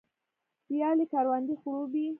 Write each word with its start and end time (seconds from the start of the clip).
ویالې 0.71 1.05
کروندې 1.11 1.53
خړوبوي 1.61 2.05